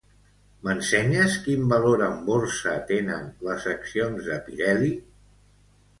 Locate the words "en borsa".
2.07-2.73